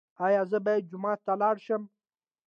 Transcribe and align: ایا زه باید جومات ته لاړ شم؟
ایا 0.25 0.41
زه 0.51 0.57
باید 0.65 0.89
جومات 0.91 1.19
ته 1.25 1.33
لاړ 1.41 1.55
شم؟ 1.65 1.83